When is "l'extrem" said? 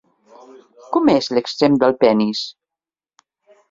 1.35-1.79